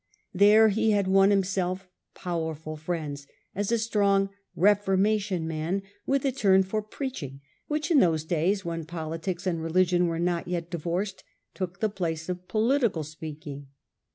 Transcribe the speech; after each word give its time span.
^ 0.01 0.03
There 0.33 0.69
he 0.69 0.89
had 0.89 1.07
won 1.07 1.29
himself 1.29 1.87
powerful 2.15 2.75
friends, 2.75 3.27
as 3.53 3.71
a 3.71 3.77
strong" 3.77 4.31
Reformation 4.67 5.47
man" 5.47 5.83
with 6.07 6.25
a 6.25 6.31
turn 6.31 6.63
for 6.63 6.81
preach 6.81 7.21
ing, 7.21 7.39
which 7.67 7.91
in 7.91 7.99
those 7.99 8.23
days, 8.23 8.65
when 8.65 8.85
politics 8.87 9.45
and 9.45 9.61
religion 9.61 10.07
were 10.07 10.17
not 10.17 10.47
yet 10.47 10.71
divorced, 10.71 11.23
took 11.53 11.81
the 11.81 11.87
place 11.89 12.29
of 12.29 12.47
political 12.47 13.03
speaking. 13.03 13.67